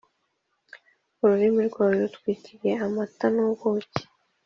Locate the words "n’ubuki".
3.35-4.01